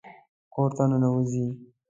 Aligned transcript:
کور 0.53 0.69
ته 0.77 0.83
ننوځئ 0.89 1.47